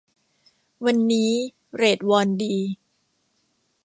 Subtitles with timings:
[0.85, 1.31] วันนี้
[1.75, 2.55] เรทวอนดี